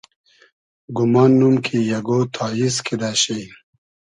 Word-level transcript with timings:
گومانوم 0.97 1.55
کی 1.65 1.79
اگۉ 1.97 2.07
تاییز 2.35 2.75
کیدۂ 2.85 3.11
شی 3.21 3.39